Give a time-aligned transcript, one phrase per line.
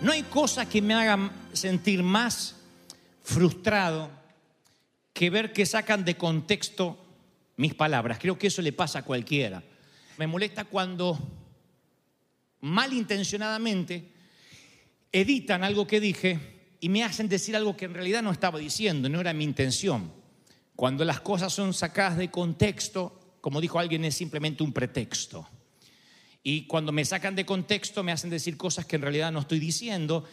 [0.00, 2.54] No hay cosa que me haga sentir más
[3.22, 4.10] frustrado
[5.12, 7.04] que ver que sacan de contexto
[7.56, 8.18] mis palabras.
[8.20, 9.60] Creo que eso le pasa a cualquiera.
[10.16, 11.18] Me molesta cuando
[12.60, 14.12] malintencionadamente
[15.10, 16.38] editan algo que dije
[16.78, 20.12] y me hacen decir algo que en realidad no estaba diciendo, no era mi intención.
[20.76, 25.48] Cuando las cosas son sacadas de contexto, como dijo alguien, es simplemente un pretexto.
[26.42, 29.58] Y cuando me sacan de contexto me hacen decir cosas que en realidad no estoy
[29.58, 30.24] diciendo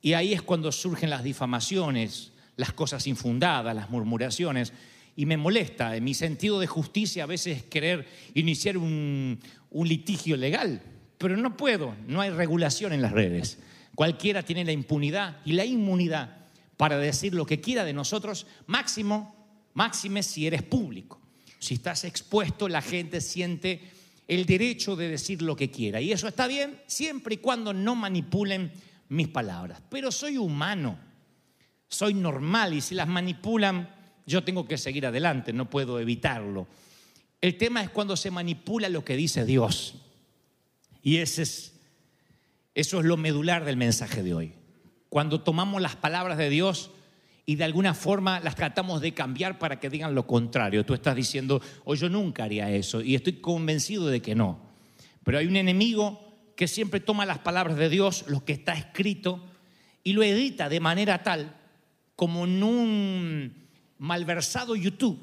[0.00, 4.72] y ahí es cuando surgen las difamaciones, las cosas infundadas, las murmuraciones.
[5.16, 10.36] Y me molesta, en mi sentido de justicia a veces querer iniciar un, un litigio
[10.36, 10.80] legal,
[11.18, 13.58] pero no puedo, no hay regulación en las redes.
[13.96, 16.36] Cualquiera tiene la impunidad y la inmunidad
[16.76, 19.34] para decir lo que quiera de nosotros, máximo,
[19.74, 21.20] máxime si eres público.
[21.58, 23.90] Si estás expuesto, la gente siente
[24.28, 26.00] el derecho de decir lo que quiera.
[26.00, 28.70] Y eso está bien siempre y cuando no manipulen
[29.08, 29.80] mis palabras.
[29.88, 30.98] Pero soy humano,
[31.88, 33.88] soy normal y si las manipulan,
[34.26, 36.68] yo tengo que seguir adelante, no puedo evitarlo.
[37.40, 39.94] El tema es cuando se manipula lo que dice Dios.
[41.02, 41.72] Y ese es,
[42.74, 44.52] eso es lo medular del mensaje de hoy.
[45.08, 46.90] Cuando tomamos las palabras de Dios
[47.48, 50.84] y de alguna forma las tratamos de cambiar para que digan lo contrario.
[50.84, 54.60] Tú estás diciendo, o yo nunca haría eso, y estoy convencido de que no.
[55.24, 59.46] Pero hay un enemigo que siempre toma las palabras de Dios, lo que está escrito,
[60.04, 61.56] y lo edita de manera tal,
[62.16, 63.54] como en un
[63.96, 65.18] malversado YouTube,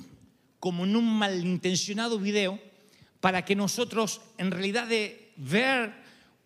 [0.60, 2.60] como en un malintencionado video,
[3.20, 5.94] para que nosotros, en realidad de ver,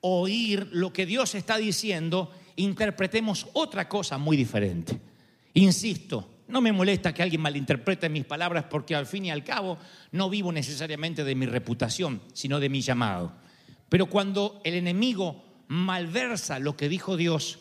[0.02, 5.08] oír lo que Dios está diciendo, interpretemos otra cosa muy diferente.
[5.54, 9.78] Insisto, no me molesta que alguien malinterprete mis palabras porque al fin y al cabo
[10.12, 13.34] no vivo necesariamente de mi reputación, sino de mi llamado.
[13.88, 17.60] Pero cuando el enemigo malversa lo que dijo Dios,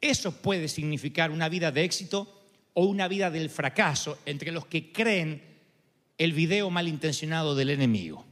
[0.00, 2.44] eso puede significar una vida de éxito
[2.74, 5.42] o una vida del fracaso entre los que creen
[6.18, 8.24] el video malintencionado del enemigo.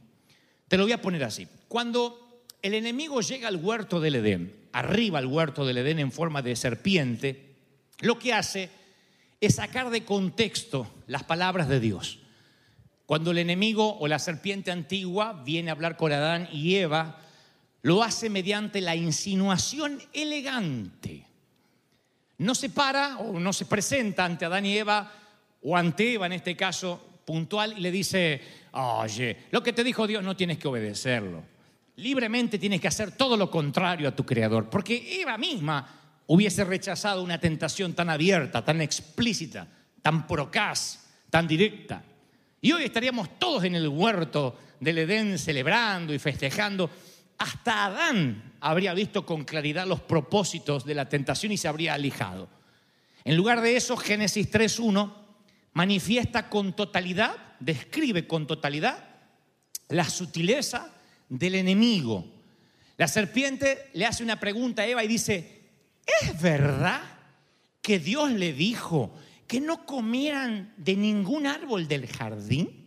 [0.67, 1.47] Te lo voy a poner así.
[1.67, 6.41] Cuando el enemigo llega al huerto del Edén, arriba al huerto del Edén en forma
[6.41, 7.55] de serpiente,
[7.99, 8.69] lo que hace
[9.39, 12.19] es sacar de contexto las palabras de Dios.
[13.05, 17.21] Cuando el enemigo o la serpiente antigua viene a hablar con Adán y Eva,
[17.81, 21.25] lo hace mediante la insinuación elegante.
[22.39, 25.11] No se para o no se presenta ante Adán y Eva,
[25.61, 28.41] o ante Eva en este caso puntual, y le dice,
[28.73, 31.43] oye, lo que te dijo Dios no tienes que obedecerlo.
[31.95, 37.23] Libremente tienes que hacer todo lo contrario a tu creador, porque Eva misma hubiese rechazado
[37.23, 39.67] una tentación tan abierta, tan explícita,
[40.01, 40.99] tan procaz,
[41.29, 42.03] tan directa.
[42.61, 46.89] Y hoy estaríamos todos en el huerto del Edén celebrando y festejando.
[47.37, 52.49] Hasta Adán habría visto con claridad los propósitos de la tentación y se habría alejado.
[53.23, 55.13] En lugar de eso, Génesis 3.1
[55.73, 59.03] manifiesta con totalidad, describe con totalidad
[59.89, 60.93] la sutileza
[61.29, 62.25] del enemigo.
[62.97, 65.56] La serpiente le hace una pregunta a Eva y dice,
[66.21, 67.01] ¿es verdad
[67.81, 69.13] que Dios le dijo
[69.45, 72.85] que no comieran de ningún árbol del jardín?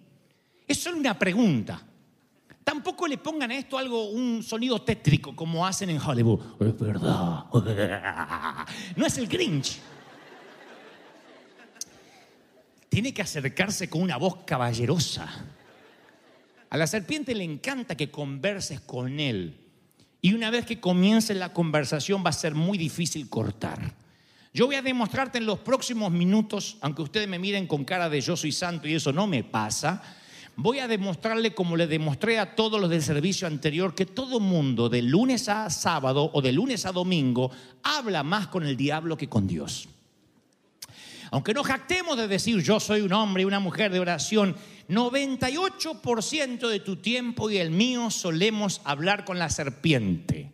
[0.66, 1.86] Es solo una pregunta.
[2.62, 6.40] Tampoco le pongan a esto algo, un sonido tétrico como hacen en Hollywood.
[6.60, 7.44] Es verdad.
[8.96, 9.78] No es el Grinch.
[12.88, 15.28] Tiene que acercarse con una voz caballerosa.
[16.68, 19.69] A la serpiente le encanta que converses con él.
[20.22, 23.94] Y una vez que comience la conversación va a ser muy difícil cortar.
[24.52, 28.20] Yo voy a demostrarte en los próximos minutos, aunque ustedes me miren con cara de
[28.20, 30.02] yo soy santo y eso no me pasa,
[30.56, 34.88] voy a demostrarle como le demostré a todos los del servicio anterior que todo mundo
[34.88, 37.50] de lunes a sábado o de lunes a domingo
[37.82, 39.88] habla más con el diablo que con Dios.
[41.30, 44.56] Aunque no jactemos de decir yo soy un hombre y una mujer de oración,
[44.90, 50.50] 98% de tu tiempo y el mío solemos hablar con la serpiente.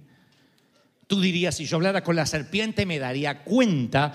[1.06, 4.12] Tú dirías, si yo hablara con la serpiente me daría cuenta,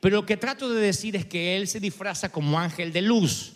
[0.00, 3.52] pero lo que trato de decir es que él se disfraza como ángel de luz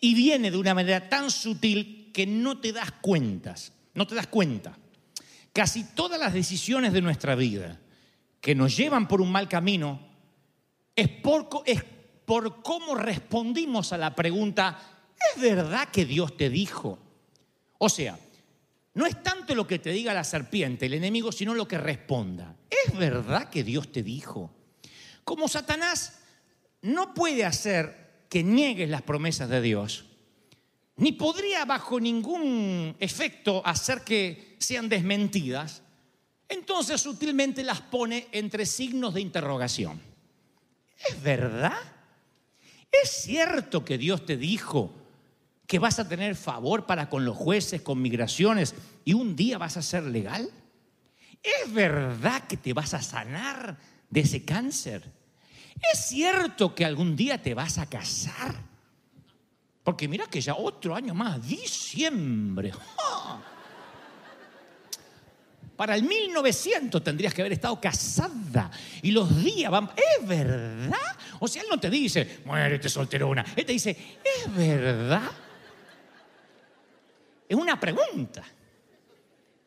[0.00, 4.28] y viene de una manera tan sutil que no te das cuentas, no te das
[4.28, 4.78] cuenta.
[5.52, 7.78] Casi todas las decisiones de nuestra vida
[8.40, 10.00] que nos llevan por un mal camino
[10.96, 11.84] es por, es
[12.24, 14.97] por cómo respondimos a la pregunta,
[15.34, 16.98] ¿es verdad que Dios te dijo?
[17.78, 18.18] O sea,
[18.94, 22.56] no es tanto lo que te diga la serpiente, el enemigo, sino lo que responda.
[22.68, 24.50] ¿Es verdad que Dios te dijo?
[25.24, 26.18] Como Satanás
[26.82, 30.04] no puede hacer que niegues las promesas de Dios,
[30.96, 35.82] ni podría bajo ningún efecto hacer que sean desmentidas,
[36.48, 40.00] entonces sutilmente las pone entre signos de interrogación.
[41.08, 41.78] ¿Es verdad?
[42.90, 44.92] ¿Es cierto que Dios te dijo
[45.68, 48.74] que vas a tener favor para con los jueces, con migraciones
[49.04, 50.48] y un día vas a ser legal?
[51.42, 53.76] ¿Es verdad que te vas a sanar
[54.08, 55.12] de ese cáncer?
[55.92, 58.54] ¿Es cierto que algún día te vas a casar?
[59.84, 62.72] Porque mira que ya otro año más, diciembre.
[65.76, 68.70] Para el 1900 tendrías que haber estado casada.
[69.02, 69.90] Y los días van...
[69.94, 70.96] ¿Es verdad?
[71.40, 73.44] O sea, él no te dice, muérete solterona.
[73.54, 75.30] Él te dice, ¿es verdad?
[77.48, 78.44] Es una pregunta.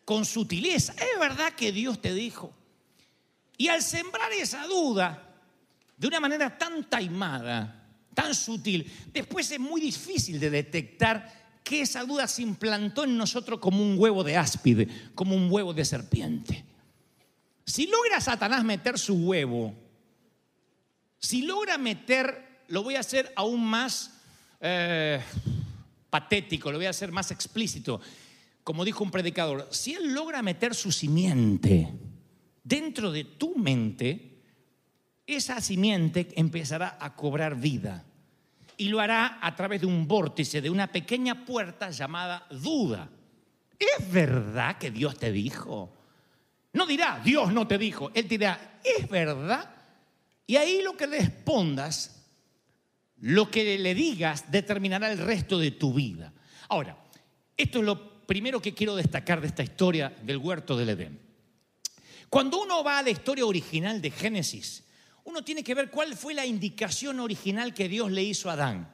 [0.06, 0.94] Con sutileza.
[0.94, 2.54] ¿Es verdad que Dios te dijo?
[3.58, 5.32] Y al sembrar esa duda,
[5.98, 12.04] de una manera tan taimada, tan sutil, después es muy difícil de detectar que esa
[12.04, 16.66] duda se implantó en nosotros como un huevo de áspide, como un huevo de serpiente.
[17.66, 19.76] Si logra Satanás meter su huevo,
[21.20, 24.12] si logra meter, lo voy a hacer aún más
[24.60, 25.22] eh,
[26.12, 28.00] patético, lo voy a hacer más explícito,
[28.64, 31.92] como dijo un predicador, si él logra meter su simiente
[32.64, 34.44] dentro de tu mente,
[35.26, 38.06] esa simiente empezará a cobrar vida
[38.78, 43.10] y lo hará a través de un vórtice, de una pequeña puerta llamada duda.
[43.80, 45.98] ¿Es verdad que Dios te dijo?
[46.74, 48.12] No dirá, Dios no te dijo.
[48.14, 49.70] Él dirá, ¿es verdad?
[50.48, 52.21] Y ahí lo que respondas,
[53.22, 56.34] lo que le digas, determinará el resto de tu vida.
[56.70, 56.98] Ahora,
[57.56, 61.20] esto es lo primero que quiero destacar de esta historia del huerto del Edén.
[62.30, 64.84] Cuando uno va a la historia original de Génesis,
[65.26, 68.92] uno tiene que ver cuál fue la indicación original que Dios le hizo a Adán.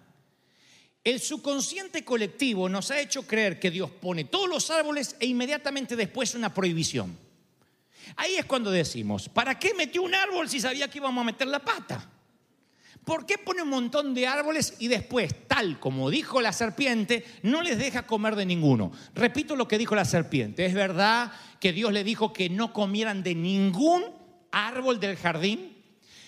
[1.04, 5.96] El subconsciente colectivo nos ha hecho creer que Dios pone todos los árboles e inmediatamente
[5.96, 7.18] después una prohibición.
[8.18, 11.48] Ahí es cuando decimos, ¿para qué metió un árbol si sabía que íbamos a meter
[11.48, 12.17] la pata?
[13.08, 17.62] ¿Por qué pone un montón de árboles y después, tal como dijo la serpiente, no
[17.62, 18.92] les deja comer de ninguno?
[19.16, 20.66] Repito lo que dijo la serpiente.
[20.66, 24.04] ¿Es verdad que Dios le dijo que no comieran de ningún
[24.52, 25.74] árbol del jardín?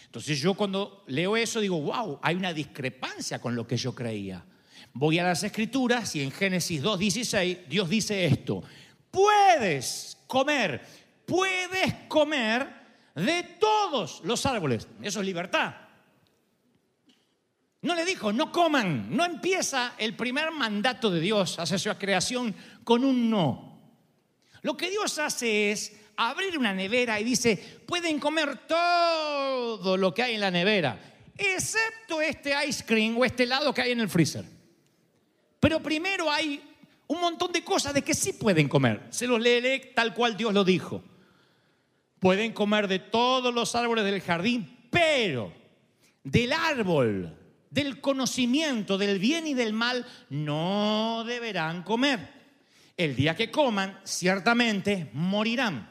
[0.06, 4.46] Entonces yo cuando leo eso digo, wow, hay una discrepancia con lo que yo creía.
[4.94, 8.64] Voy a las escrituras y en Génesis 2.16 Dios dice esto,
[9.12, 10.82] puedes comer,
[11.26, 12.70] puedes comer
[13.16, 14.88] de todos los árboles.
[15.02, 15.89] Eso es libertad.
[17.82, 22.54] No le dijo, no coman, no empieza el primer mandato de Dios hacia su creación
[22.84, 23.80] con un no.
[24.62, 27.56] Lo que Dios hace es abrir una nevera y dice,
[27.88, 31.00] pueden comer todo lo que hay en la nevera,
[31.38, 34.44] excepto este ice cream o este helado que hay en el freezer.
[35.62, 36.62] Pero primero hay
[37.08, 39.08] un montón de cosas de que sí pueden comer.
[39.10, 41.02] Se los leeré tal cual Dios lo dijo.
[42.20, 45.54] Pueden comer de todos los árboles del jardín, pero
[46.24, 47.39] del árbol
[47.70, 52.40] del conocimiento del bien y del mal no deberán comer.
[52.98, 55.90] El día que coman, ciertamente morirán.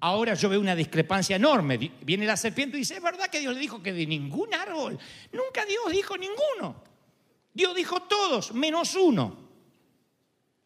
[0.00, 1.78] Ahora yo veo una discrepancia enorme.
[2.02, 4.98] Viene la serpiente y dice, es verdad que Dios le dijo que de ningún árbol.
[5.32, 6.82] Nunca Dios dijo ninguno.
[7.54, 9.46] Dios dijo todos, menos uno.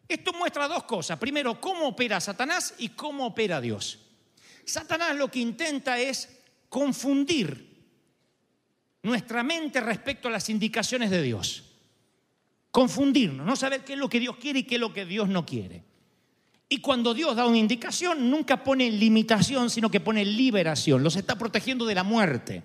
[0.07, 1.17] Esto muestra dos cosas.
[1.17, 3.99] Primero, cómo opera Satanás y cómo opera Dios.
[4.65, 7.70] Satanás lo que intenta es confundir
[9.03, 11.63] nuestra mente respecto a las indicaciones de Dios.
[12.71, 15.27] Confundirnos, no saber qué es lo que Dios quiere y qué es lo que Dios
[15.27, 15.83] no quiere.
[16.69, 21.03] Y cuando Dios da una indicación, nunca pone limitación, sino que pone liberación.
[21.03, 22.63] Los está protegiendo de la muerte.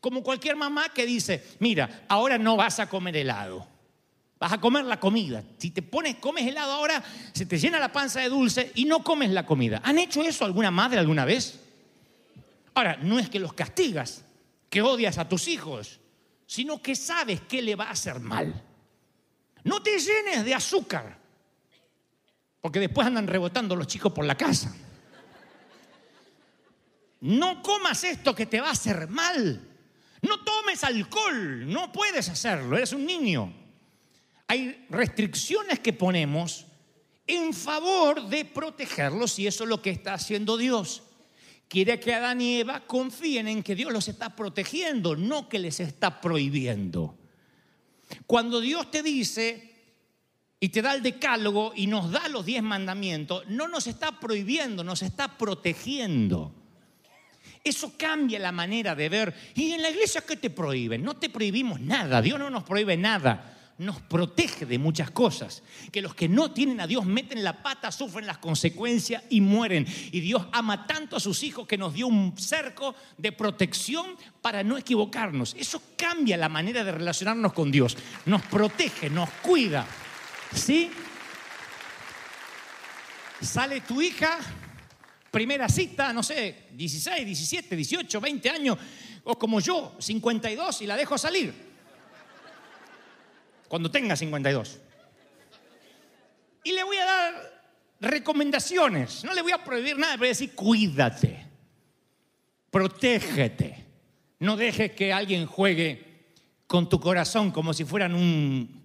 [0.00, 3.64] Como cualquier mamá que dice, mira, ahora no vas a comer helado.
[4.40, 5.44] Vas a comer la comida.
[5.58, 9.04] Si te pones, comes helado ahora, se te llena la panza de dulce y no
[9.04, 9.80] comes la comida.
[9.84, 11.60] ¿Han hecho eso alguna madre alguna vez?
[12.74, 14.24] Ahora, no es que los castigas,
[14.68, 16.00] que odias a tus hijos,
[16.46, 18.64] sino que sabes que le va a hacer mal.
[19.64, 21.18] No te llenes de azúcar,
[22.60, 24.74] porque después andan rebotando los chicos por la casa.
[27.20, 29.64] No comas esto que te va a hacer mal.
[30.22, 33.52] No tomes alcohol, no puedes hacerlo, eres un niño.
[34.48, 36.66] Hay restricciones que ponemos
[37.26, 41.02] en favor de protegerlos y eso es lo que está haciendo Dios.
[41.68, 45.80] Quiere que Adán y Eva confíen en que Dios los está protegiendo, no que les
[45.80, 47.18] está prohibiendo.
[48.26, 49.74] Cuando Dios te dice
[50.58, 54.82] y te da el decálogo y nos da los diez mandamientos, no nos está prohibiendo,
[54.82, 56.54] nos está protegiendo.
[57.62, 59.34] Eso cambia la manera de ver.
[59.54, 61.02] ¿Y en la iglesia qué te prohíben?
[61.02, 63.57] No te prohibimos nada, Dios no nos prohíbe nada.
[63.78, 65.62] Nos protege de muchas cosas.
[65.92, 69.86] Que los que no tienen a Dios meten la pata, sufren las consecuencias y mueren.
[70.10, 74.64] Y Dios ama tanto a sus hijos que nos dio un cerco de protección para
[74.64, 75.54] no equivocarnos.
[75.56, 77.96] Eso cambia la manera de relacionarnos con Dios.
[78.26, 79.86] Nos protege, nos cuida.
[80.52, 80.90] ¿Sí?
[83.40, 84.40] Sale tu hija,
[85.30, 88.78] primera cita, no sé, 16, 17, 18, 20 años,
[89.22, 91.67] o como yo, 52, y la dejo salir.
[93.68, 94.80] Cuando tenga 52.
[96.64, 97.58] Y le voy a dar
[98.00, 99.24] recomendaciones.
[99.24, 101.46] No le voy a prohibir nada, pero voy a decir, cuídate,
[102.70, 103.86] protégete.
[104.40, 106.08] No dejes que alguien juegue
[106.66, 108.78] con tu corazón como si fueran un,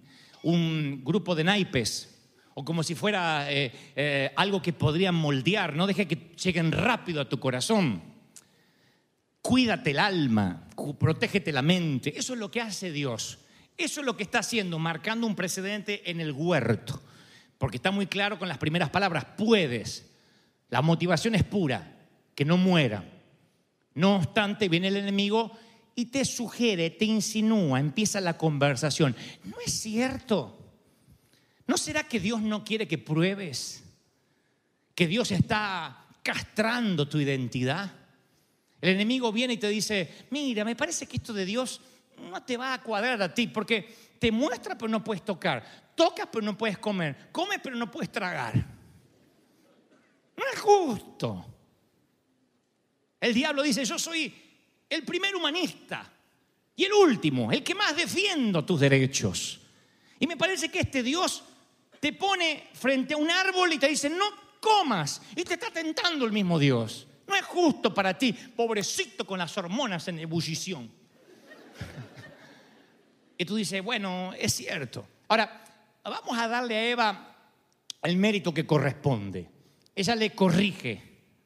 [1.04, 2.10] grupo de naipes
[2.54, 5.74] o como si fuera eh, eh, algo que podrían moldear.
[5.74, 8.02] No deje que lleguen rápido a tu corazón.
[9.40, 12.18] Cuídate el alma, protégete la mente.
[12.18, 13.38] Eso es lo que hace Dios.
[13.76, 17.02] Eso es lo que está haciendo, marcando un precedente en el huerto.
[17.58, 20.10] Porque está muy claro con las primeras palabras, puedes.
[20.70, 21.96] La motivación es pura,
[22.34, 23.04] que no muera.
[23.94, 25.56] No obstante, viene el enemigo
[25.94, 29.14] y te sugiere, te insinúa, empieza la conversación.
[29.44, 30.58] No es cierto.
[31.66, 33.82] ¿No será que Dios no quiere que pruebes?
[34.94, 37.92] ¿Que Dios está castrando tu identidad?
[38.80, 41.80] El enemigo viene y te dice, mira, me parece que esto de Dios
[42.18, 46.28] no te va a cuadrar a ti, porque te muestra pero no puedes tocar, tocas
[46.30, 48.54] pero no puedes comer, comes pero no puedes tragar.
[50.36, 51.46] No es justo.
[53.20, 54.34] El diablo dice, yo soy
[54.88, 56.10] el primer humanista
[56.76, 59.60] y el último, el que más defiendo tus derechos.
[60.18, 61.42] Y me parece que este Dios
[62.00, 64.26] te pone frente a un árbol y te dice, no
[64.60, 65.22] comas.
[65.36, 67.06] Y te está tentando el mismo Dios.
[67.26, 70.90] No es justo para ti, pobrecito con las hormonas en ebullición.
[73.36, 75.06] Y tú dices, bueno, es cierto.
[75.26, 75.64] Ahora,
[76.04, 77.36] vamos a darle a Eva
[78.02, 79.48] el mérito que corresponde.
[79.94, 81.02] Ella le corrige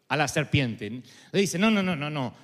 [0.08, 0.90] a la serpiente.
[1.32, 2.34] Le dice, no, no, no, no, no.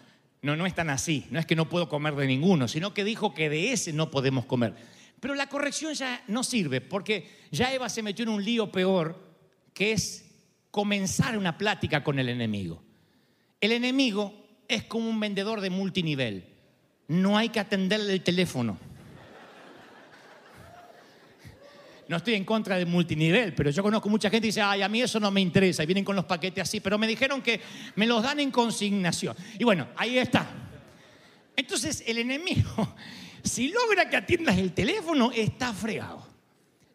[0.43, 1.27] No, no es tan así.
[1.31, 4.11] No es que no puedo comer de ninguno, sino que dijo que de ese no
[4.11, 4.75] podemos comer.
[5.21, 9.19] Pero la corrección ya no sirve, porque ya Eva se metió en un lío peor,
[9.73, 10.31] que es
[10.71, 12.83] comenzar una plática con el enemigo.
[13.61, 14.35] El enemigo
[14.69, 16.54] es como un vendedor de multinivel.
[17.09, 18.79] No hay que atenderle el teléfono.
[22.07, 24.89] No estoy en contra del multinivel, pero yo conozco mucha gente que dice, ay, a
[24.89, 27.61] mí eso no me interesa, y vienen con los paquetes así, pero me dijeron que
[27.97, 29.35] me los dan en consignación.
[29.59, 30.47] Y bueno, ahí está.
[31.57, 32.95] Entonces el enemigo,
[33.43, 36.27] si logra que atiendas el teléfono, está fregado.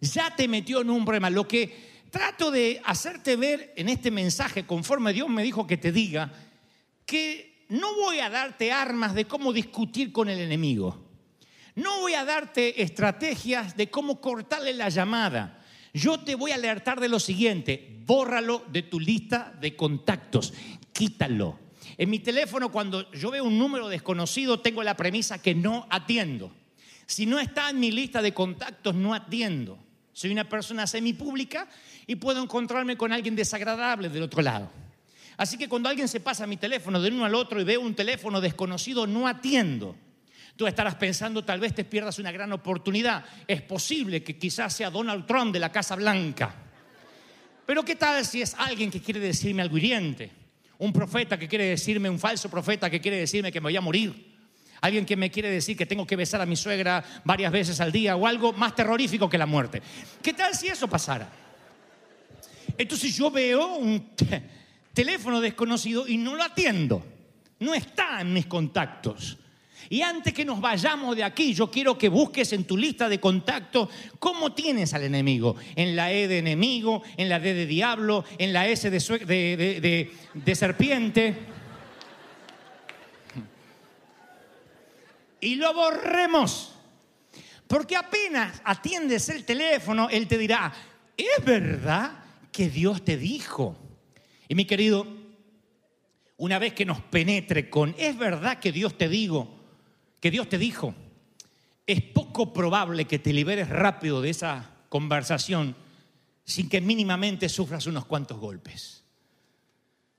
[0.01, 1.29] Ya te metió en un problema.
[1.29, 5.91] Lo que trato de hacerte ver en este mensaje, conforme Dios me dijo que te
[5.91, 6.31] diga,
[7.05, 11.05] que no voy a darte armas de cómo discutir con el enemigo.
[11.75, 15.63] No voy a darte estrategias de cómo cortarle la llamada.
[15.93, 20.53] Yo te voy a alertar de lo siguiente, bórralo de tu lista de contactos,
[20.91, 21.59] quítalo.
[21.97, 26.51] En mi teléfono cuando yo veo un número desconocido tengo la premisa que no atiendo.
[27.05, 29.79] Si no está en mi lista de contactos, no atiendo.
[30.11, 31.67] Soy una persona semipública
[32.07, 34.71] y puedo encontrarme con alguien desagradable del otro lado.
[35.39, 37.95] Así que cuando alguien se pasa mi teléfono de uno al otro y veo un
[37.95, 39.95] teléfono desconocido, no atiendo.
[40.57, 43.23] Tú estarás pensando, tal vez te pierdas una gran oportunidad.
[43.47, 46.53] Es posible que quizás sea Donald Trump de la Casa Blanca.
[47.65, 50.29] Pero ¿qué tal si es alguien que quiere decirme algo hiriente?
[50.77, 53.81] Un profeta que quiere decirme, un falso profeta que quiere decirme que me voy a
[53.81, 54.35] morir.
[54.81, 57.93] Alguien que me quiere decir que tengo que besar a mi suegra varias veces al
[57.93, 59.81] día o algo más terrorífico que la muerte.
[60.21, 61.29] ¿Qué tal si eso pasara?
[62.77, 64.09] Entonces yo veo un
[65.03, 67.03] teléfono desconocido y no lo atiendo.
[67.59, 69.37] No está en mis contactos.
[69.89, 73.19] Y antes que nos vayamos de aquí, yo quiero que busques en tu lista de
[73.19, 73.89] contactos
[74.19, 75.55] cómo tienes al enemigo.
[75.75, 80.11] En la E de enemigo, en la D de diablo, en la S de, de-
[80.33, 81.35] de serpiente.
[85.41, 86.75] Y lo borremos.
[87.67, 90.71] Porque apenas atiendes el teléfono, él te dirá,
[91.15, 92.11] ¿es verdad
[92.51, 93.77] que Dios te dijo?
[94.49, 95.05] Y mi querido,
[96.37, 99.47] una vez que nos penetre con, ¿es verdad que Dios te digo?
[100.19, 100.95] Que Dios te dijo.
[101.85, 105.75] Es poco probable que te liberes rápido de esa conversación
[106.43, 109.03] sin que mínimamente sufras unos cuantos golpes.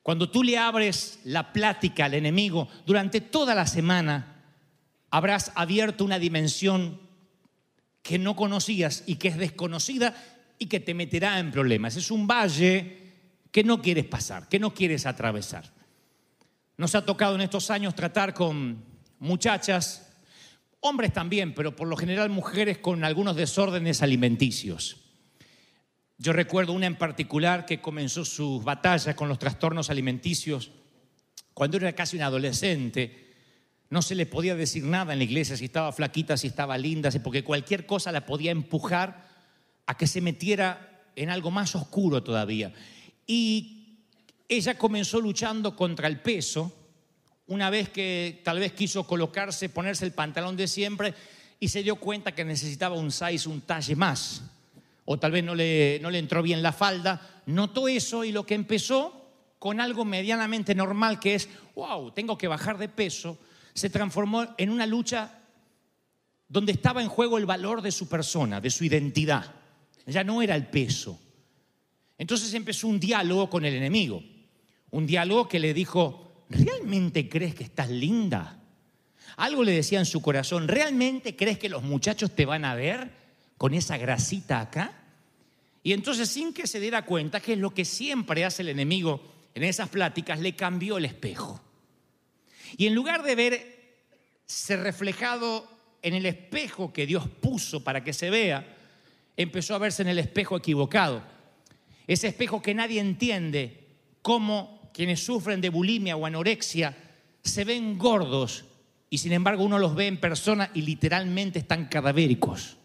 [0.05, 4.45] Cuando tú le abres la plática al enemigo durante toda la semana,
[5.11, 7.01] habrás abierto una dimensión
[8.03, 10.15] que no conocías y que es desconocida
[10.57, 11.97] y que te meterá en problemas.
[11.97, 13.00] Es un valle
[13.51, 15.73] que no quieres pasar, que no quieres atravesar.
[16.77, 18.83] Nos ha tocado en estos años tratar con
[19.19, 20.13] muchachas,
[20.81, 24.97] hombres también, pero por lo general mujeres con algunos desórdenes alimenticios.
[26.17, 30.71] Yo recuerdo una en particular que comenzó sus batallas con los trastornos alimenticios
[31.55, 33.35] cuando era casi un adolescente.
[33.89, 37.11] No se le podía decir nada en la iglesia si estaba flaquita, si estaba linda,
[37.23, 39.29] porque cualquier cosa la podía empujar
[39.87, 42.73] a que se metiera en algo más oscuro todavía.
[43.33, 44.01] Y
[44.49, 46.73] ella comenzó luchando contra el peso,
[47.47, 51.15] una vez que tal vez quiso colocarse, ponerse el pantalón de siempre
[51.61, 54.43] y se dio cuenta que necesitaba un size, un talle más.
[55.05, 58.45] O tal vez no le, no le entró bien la falda, notó eso y lo
[58.45, 63.39] que empezó con algo medianamente normal que es, wow, tengo que bajar de peso,
[63.75, 65.39] se transformó en una lucha
[66.49, 69.55] donde estaba en juego el valor de su persona, de su identidad.
[70.05, 71.17] Ya no era el peso.
[72.21, 74.23] Entonces empezó un diálogo con el enemigo.
[74.91, 78.63] Un diálogo que le dijo, ¿realmente crees que estás linda?
[79.39, 83.11] Algo le decía en su corazón, ¿realmente crees que los muchachos te van a ver
[83.57, 84.93] con esa grasita acá?
[85.83, 89.23] Y entonces sin que se diera cuenta, que es lo que siempre hace el enemigo
[89.55, 91.59] en esas pláticas, le cambió el espejo.
[92.77, 95.67] Y en lugar de verse reflejado
[96.03, 98.77] en el espejo que Dios puso para que se vea,
[99.39, 101.40] empezó a verse en el espejo equivocado.
[102.07, 103.89] Ese espejo que nadie entiende,
[104.23, 106.97] cómo quienes sufren de bulimia o anorexia
[107.43, 108.65] se ven gordos
[109.09, 112.77] y sin embargo uno los ve en persona y literalmente están cadavéricos.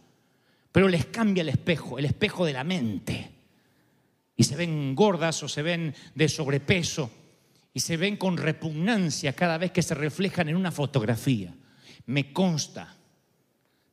[0.71, 3.31] Pero les cambia el espejo, el espejo de la mente.
[4.35, 7.09] Y se ven gordas o se ven de sobrepeso
[7.73, 11.53] y se ven con repugnancia cada vez que se reflejan en una fotografía.
[12.07, 12.95] Me consta,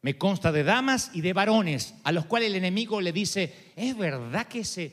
[0.01, 3.97] me consta de damas y de varones a los cuales el enemigo le dice, ¿es
[3.97, 4.93] verdad que ese,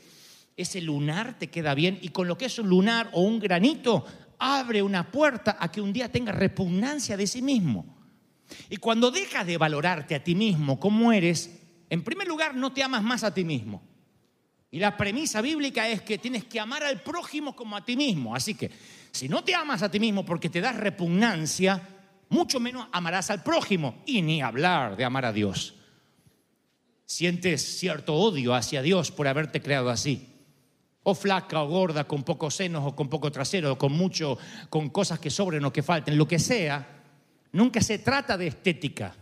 [0.62, 2.00] ese lunar te queda bien?
[2.02, 4.06] Y con lo que es un lunar o un granito,
[4.38, 7.98] abre una puerta a que un día tenga repugnancia de sí mismo.
[8.70, 12.84] Y cuando dejas de valorarte a ti mismo como eres, en primer lugar no te
[12.84, 13.84] amas más a ti mismo.
[14.72, 18.36] Y la premisa bíblica es que tienes que amar al prójimo como a ti mismo.
[18.36, 18.70] Así que
[19.12, 21.82] si no te amas a ti mismo porque te das repugnancia,
[22.30, 24.04] mucho menos amarás al prójimo.
[24.06, 25.76] Y ni hablar de amar a Dios.
[27.06, 30.29] Sientes cierto odio hacia Dios por haberte creado así.
[31.04, 34.38] O flaca o gorda, con pocos senos o con poco trasero, o con mucho,
[34.70, 36.86] con cosas que sobren o que falten, lo que sea.
[37.54, 39.16] Nunca se trata de estética.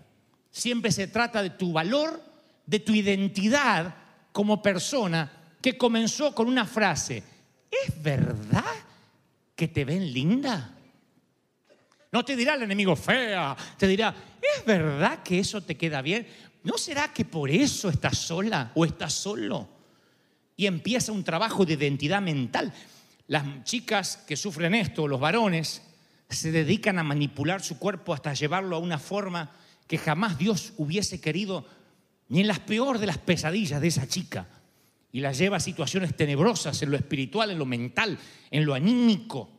[0.49, 2.21] Siempre se trata de tu valor,
[2.65, 3.95] de tu identidad
[4.31, 7.23] como persona que comenzó con una frase,
[7.71, 8.63] ¿es verdad
[9.55, 10.73] que te ven linda?
[12.11, 16.27] No te dirá el enemigo fea, te dirá, ¿es verdad que eso te queda bien?
[16.63, 19.67] ¿No será que por eso estás sola o estás solo?
[20.57, 22.73] Y empieza un trabajo de identidad mental.
[23.27, 25.81] Las chicas que sufren esto, los varones,
[26.29, 29.51] se dedican a manipular su cuerpo hasta llevarlo a una forma
[29.87, 31.65] que jamás Dios hubiese querido,
[32.29, 34.47] ni en las peor de las pesadillas de esa chica.
[35.11, 38.17] Y la lleva a situaciones tenebrosas en lo espiritual, en lo mental,
[38.51, 39.49] en lo anímico.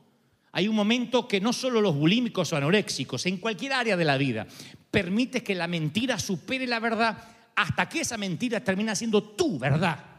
[0.53, 4.19] Hay un momento que no solo los bulímicos o anoréxicos, en cualquier área de la
[4.19, 4.47] vida,
[4.91, 7.17] permite que la mentira supere la verdad
[7.55, 10.18] hasta que esa mentira termina siendo tu verdad.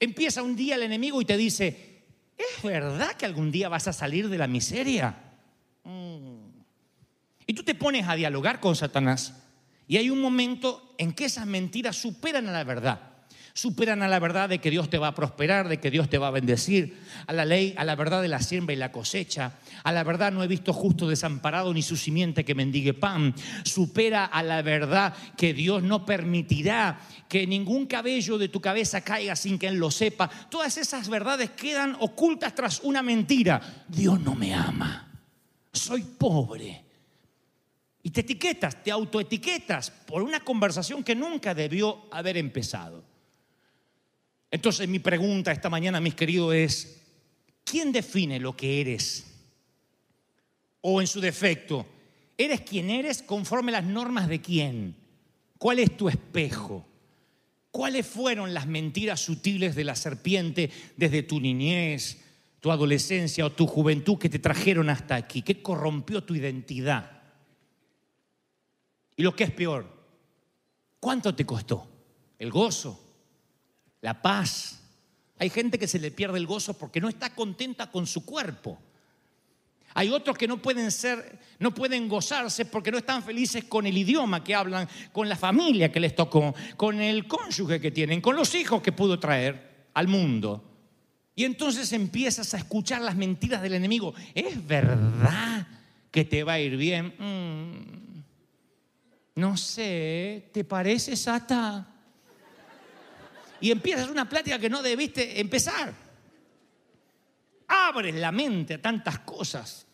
[0.00, 2.04] Empieza un día el enemigo y te dice,
[2.36, 5.16] ¿es verdad que algún día vas a salir de la miseria?
[5.84, 6.46] Mm.
[7.46, 9.34] Y tú te pones a dialogar con Satanás
[9.88, 13.15] y hay un momento en que esas mentiras superan a la verdad.
[13.56, 16.18] Superan a la verdad de que Dios te va a prosperar, de que Dios te
[16.18, 19.54] va a bendecir, a la ley, a la verdad de la siembra y la cosecha,
[19.82, 24.26] a la verdad no he visto justo desamparado ni su simiente que mendigue pan, supera
[24.26, 29.58] a la verdad que Dios no permitirá que ningún cabello de tu cabeza caiga sin
[29.58, 30.28] que Él lo sepa.
[30.50, 33.86] Todas esas verdades quedan ocultas tras una mentira.
[33.88, 35.18] Dios no me ama,
[35.72, 36.84] soy pobre.
[38.02, 43.15] Y te etiquetas, te autoetiquetas por una conversación que nunca debió haber empezado.
[44.50, 47.02] Entonces mi pregunta esta mañana, mis queridos, es,
[47.64, 49.26] ¿quién define lo que eres?
[50.80, 51.86] O en su defecto,
[52.38, 54.96] ¿eres quien eres conforme las normas de quién?
[55.58, 56.86] ¿Cuál es tu espejo?
[57.70, 62.22] ¿Cuáles fueron las mentiras sutiles de la serpiente desde tu niñez,
[62.60, 65.42] tu adolescencia o tu juventud que te trajeron hasta aquí?
[65.42, 67.22] ¿Qué corrompió tu identidad?
[69.16, 69.86] Y lo que es peor,
[71.00, 71.86] ¿cuánto te costó?
[72.38, 73.05] ¿El gozo?
[74.06, 74.78] La paz.
[75.36, 78.78] Hay gente que se le pierde el gozo porque no está contenta con su cuerpo.
[79.94, 83.98] Hay otros que no pueden ser, no pueden gozarse porque no están felices con el
[83.98, 88.36] idioma que hablan, con la familia que les tocó, con el cónyuge que tienen, con
[88.36, 90.62] los hijos que pudo traer al mundo.
[91.34, 94.14] Y entonces empiezas a escuchar las mentiras del enemigo.
[94.36, 95.66] ¿Es verdad
[96.12, 97.12] que te va a ir bien?
[97.18, 98.22] Mm,
[99.40, 101.95] no sé, ¿te parece, Sata?
[103.60, 105.94] Y empiezas una plática que no debiste empezar.
[107.68, 109.86] Abres la mente a tantas cosas.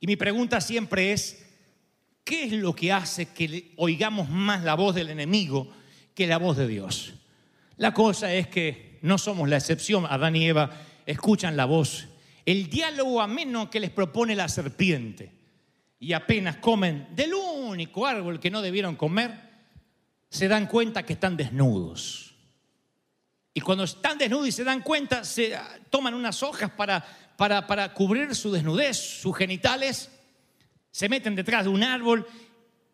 [0.00, 1.44] Y mi pregunta siempre es,
[2.24, 5.72] ¿qué es lo que hace que oigamos más la voz del enemigo
[6.14, 7.14] que la voz de Dios?
[7.76, 10.06] La cosa es que no somos la excepción.
[10.08, 10.70] Adán y Eva
[11.06, 12.08] escuchan la voz,
[12.46, 15.32] el diálogo ameno que les propone la serpiente.
[15.98, 19.32] Y apenas comen del único árbol que no debieron comer,
[20.28, 22.23] se dan cuenta que están desnudos.
[23.56, 25.56] Y cuando están desnudos y se dan cuenta, se
[25.88, 27.04] toman unas hojas para,
[27.36, 30.10] para, para cubrir su desnudez, sus genitales,
[30.90, 32.26] se meten detrás de un árbol.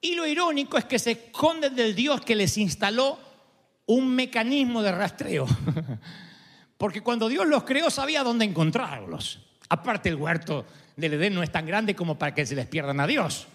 [0.03, 3.19] Y lo irónico es que se esconden del Dios que les instaló
[3.87, 5.47] un mecanismo de rastreo.
[6.77, 9.41] Porque cuando Dios los creó sabía dónde encontrarlos.
[9.71, 13.01] Aparte el huerto del Edén no es tan grande como para que se les pierdan
[13.01, 13.47] a Dios.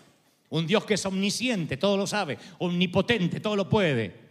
[0.49, 4.24] Un Dios que es omnisciente, todo lo sabe, omnipotente, todo lo puede.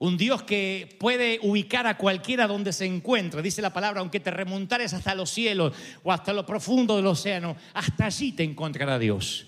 [0.00, 3.42] Un Dios que puede ubicar a cualquiera donde se encuentre.
[3.42, 7.56] Dice la palabra, aunque te remontares hasta los cielos o hasta lo profundo del océano,
[7.74, 9.46] hasta allí te encontrará Dios.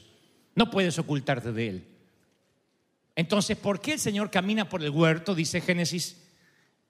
[0.56, 1.88] No puedes ocultarte de Él.
[3.14, 5.34] Entonces, ¿por qué el Señor camina por el huerto?
[5.34, 6.16] Dice Génesis.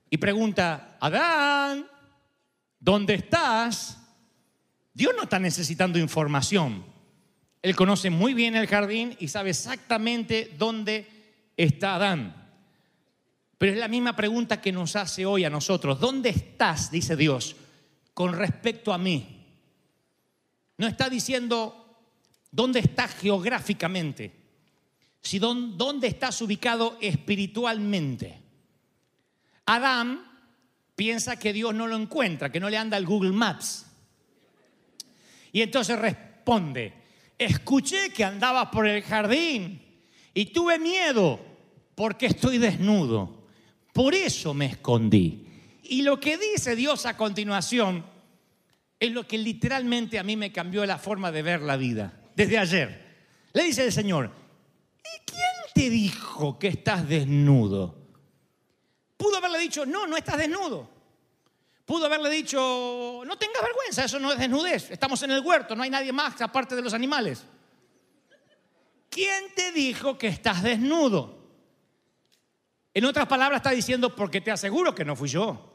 [0.08, 1.86] Y pregunta, Adán,
[2.78, 3.98] ¿dónde estás?
[4.94, 6.84] Dios no está necesitando información.
[7.62, 11.06] Él conoce muy bien el jardín y sabe exactamente dónde
[11.56, 12.39] está Adán.
[13.60, 16.00] Pero es la misma pregunta que nos hace hoy a nosotros.
[16.00, 17.56] ¿Dónde estás, dice Dios,
[18.14, 19.44] con respecto a mí?
[20.78, 22.08] No está diciendo
[22.50, 24.32] dónde estás geográficamente,
[25.20, 28.40] sino dónde estás ubicado espiritualmente.
[29.66, 30.24] Adán
[30.96, 33.84] piensa que Dios no lo encuentra, que no le anda el Google Maps.
[35.52, 36.94] Y entonces responde,
[37.36, 39.82] escuché que andabas por el jardín
[40.32, 41.38] y tuve miedo
[41.94, 43.39] porque estoy desnudo
[44.00, 45.46] por eso me escondí.
[45.82, 48.02] Y lo que dice Dios a continuación
[48.98, 52.56] es lo que literalmente a mí me cambió la forma de ver la vida, desde
[52.56, 53.26] ayer.
[53.52, 54.30] Le dice el Señor,
[55.00, 57.94] ¿y quién te dijo que estás desnudo?
[59.18, 60.88] Pudo haberle dicho, no, no estás desnudo.
[61.84, 65.82] Pudo haberle dicho, no tengas vergüenza, eso no es desnudez, estamos en el huerto, no
[65.82, 67.44] hay nadie más aparte de los animales.
[69.10, 71.39] ¿Quién te dijo que estás desnudo?
[72.92, 75.70] En otras palabras está diciendo, porque te aseguro que no fui yo.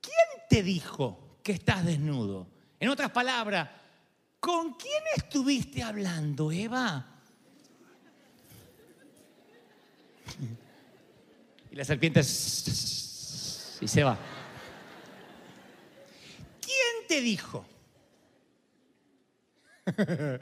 [0.00, 2.48] ¿Quién te dijo que estás desnudo?
[2.78, 3.70] En otras palabras,
[4.40, 7.06] ¿con quién estuviste hablando, Eva?
[11.70, 14.18] Y la serpiente y se va.
[16.60, 17.64] ¿Quién te dijo?
[19.96, 20.38] ¿Quién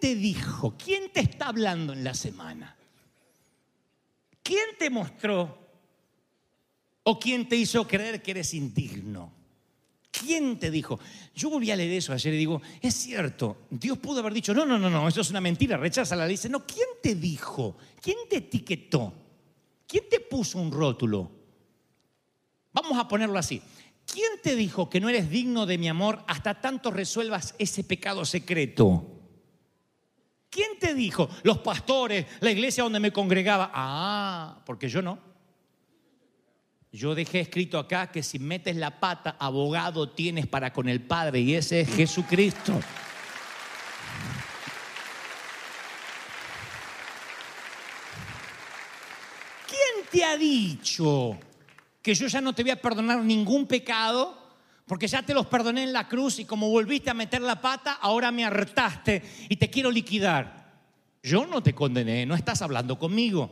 [0.00, 0.74] te dijo?
[0.76, 2.75] ¿Quién te está hablando en la semana?
[4.46, 5.58] ¿Quién te mostró
[7.02, 9.32] o quién te hizo creer que eres indigno?
[10.08, 11.00] ¿Quién te dijo?
[11.34, 14.64] Yo volví a leer eso ayer y digo, es cierto, Dios pudo haber dicho, no,
[14.64, 17.76] no, no, no, eso es una mentira, rechaza la Dice, no, ¿quién te dijo?
[18.00, 19.12] ¿Quién te etiquetó?
[19.84, 21.28] ¿Quién te puso un rótulo?
[22.72, 23.60] Vamos a ponerlo así.
[24.06, 28.24] ¿Quién te dijo que no eres digno de mi amor hasta tanto resuelvas ese pecado
[28.24, 29.15] secreto?
[30.56, 31.28] ¿Quién te dijo?
[31.42, 33.70] Los pastores, la iglesia donde me congregaba.
[33.74, 35.18] Ah, porque yo no.
[36.90, 41.40] Yo dejé escrito acá que si metes la pata, abogado tienes para con el Padre
[41.40, 42.80] y ese es Jesucristo.
[49.68, 51.38] ¿Quién te ha dicho
[52.00, 54.45] que yo ya no te voy a perdonar ningún pecado?
[54.86, 57.94] Porque ya te los perdoné en la cruz y como volviste a meter la pata,
[57.94, 60.66] ahora me hartaste y te quiero liquidar.
[61.22, 63.50] Yo no te condené, no estás hablando conmigo.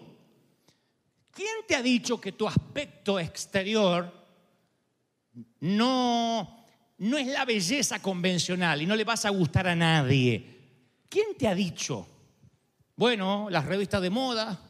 [1.32, 4.12] ¿Quién te ha dicho que tu aspecto exterior
[5.58, 6.64] no,
[6.98, 10.54] no es la belleza convencional y no le vas a gustar a nadie?
[11.08, 12.06] ¿Quién te ha dicho?
[12.94, 14.60] Bueno, las revistas de moda,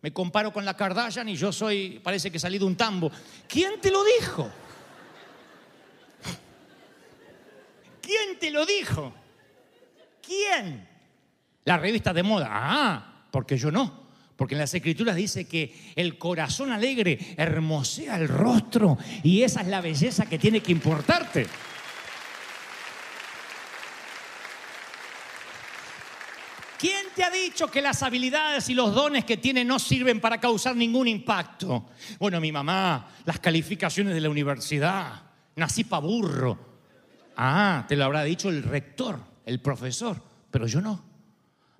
[0.00, 3.10] me comparo con la Kardashian y yo soy, parece que salí de un tambo.
[3.46, 4.50] ¿Quién te lo dijo?
[8.00, 9.12] ¿Quién te lo dijo?
[10.20, 10.88] ¿Quién?
[11.64, 12.48] La revista de moda.
[12.50, 14.00] Ah, porque yo no.
[14.36, 19.66] Porque en las escrituras dice que el corazón alegre hermosea el rostro y esa es
[19.68, 21.46] la belleza que tiene que importarte.
[26.78, 30.40] ¿Quién te ha dicho que las habilidades y los dones que tiene no sirven para
[30.40, 31.90] causar ningún impacto?
[32.18, 35.20] Bueno, mi mamá, las calificaciones de la universidad,
[35.56, 36.69] nací pa' burro.
[37.42, 41.02] Ah, te lo habrá dicho el rector, el profesor, pero yo no.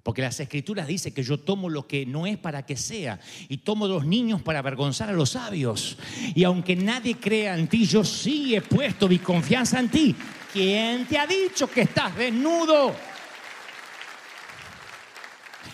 [0.02, 3.58] Porque las escrituras dicen que yo tomo lo que no es para que sea y
[3.58, 5.98] tomo los niños para avergonzar a los sabios.
[6.34, 10.16] Y aunque nadie crea en ti, yo sí he puesto mi confianza en ti.
[10.50, 12.94] ¿Quién te ha dicho que estás desnudo?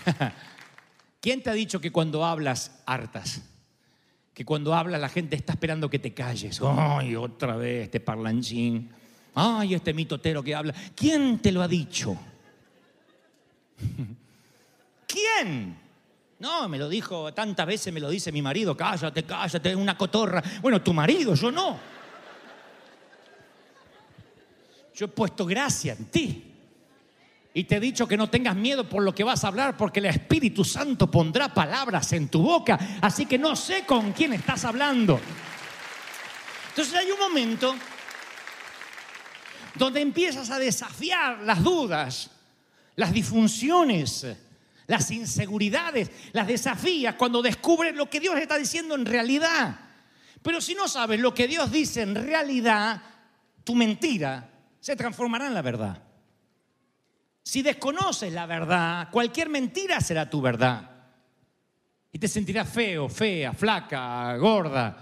[1.20, 3.40] ¿Quién te ha dicho que cuando hablas hartas?
[4.34, 6.60] Que cuando hablas la gente está esperando que te calles.
[6.60, 8.90] Ay, otra vez este parlanchín.
[9.38, 10.74] Ay, este mitotero que habla.
[10.94, 12.18] ¿Quién te lo ha dicho?
[15.06, 15.78] ¿Quién?
[16.38, 20.42] No, me lo dijo tantas veces, me lo dice mi marido, cállate, cállate, una cotorra.
[20.62, 21.78] Bueno, tu marido, yo no.
[24.94, 26.52] Yo he puesto gracia en ti.
[27.52, 30.00] Y te he dicho que no tengas miedo por lo que vas a hablar, porque
[30.00, 32.98] el Espíritu Santo pondrá palabras en tu boca.
[33.02, 35.20] Así que no sé con quién estás hablando.
[36.70, 37.74] Entonces hay un momento
[39.78, 42.30] donde empiezas a desafiar las dudas,
[42.96, 44.26] las disfunciones,
[44.86, 49.80] las inseguridades, las desafías cuando descubres lo que Dios está diciendo en realidad.
[50.42, 53.02] Pero si no sabes lo que Dios dice en realidad,
[53.64, 54.48] tu mentira
[54.80, 56.02] se transformará en la verdad.
[57.42, 60.90] Si desconoces la verdad, cualquier mentira será tu verdad.
[62.12, 64.96] Y te sentirás feo, fea, flaca, gorda,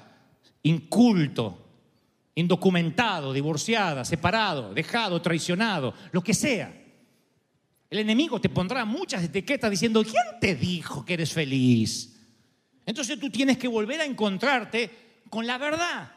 [0.63, 1.64] inculto,
[2.35, 6.75] indocumentado, divorciada, separado, dejado, traicionado, lo que sea.
[7.91, 12.11] El enemigo te pondrá muchas etiquetas diciendo, ¿quién te dijo que eres feliz?
[12.85, 14.91] Entonces tú tienes que volver a encontrarte
[15.31, 16.13] con la verdad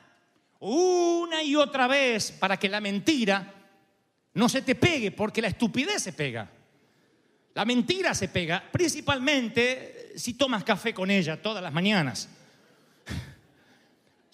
[0.60, 3.54] una y otra vez para que la mentira
[4.34, 6.50] no se te pegue, porque la estupidez se pega.
[7.54, 12.30] La mentira se pega, principalmente si tomas café con ella todas las mañanas.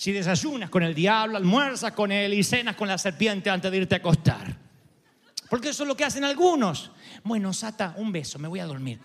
[0.03, 3.77] Si desayunas con el diablo, almuerzas con él y cenas con la serpiente antes de
[3.77, 4.53] irte a acostar.
[5.49, 6.91] Porque eso es lo que hacen algunos.
[7.23, 8.99] Bueno, Sata, un beso, me voy a dormir.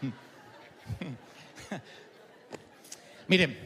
[3.26, 3.58] Miren,